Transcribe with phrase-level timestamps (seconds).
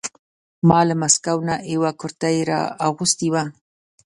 [0.67, 3.43] ما له مسکو نه یوه کرتۍ را اغوستې وه.